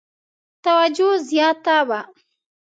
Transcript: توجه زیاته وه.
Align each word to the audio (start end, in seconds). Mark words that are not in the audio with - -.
توجه 0.63 1.11
زیاته 1.27 1.77
وه. 1.89 2.01